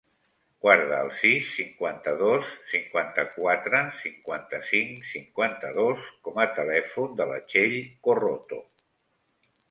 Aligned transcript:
Guarda 0.65 0.99
el 1.07 1.09
sis, 1.17 1.49
cinquanta-dos, 1.57 2.47
cinquanta-quatre, 2.69 3.81
cinquanta-cinc, 3.99 5.03
cinquanta-dos 5.09 6.07
com 6.29 6.41
a 6.45 6.47
telèfon 6.61 7.13
de 7.21 7.29
la 7.33 7.37
Txell 7.51 7.77
Corroto. 8.09 8.59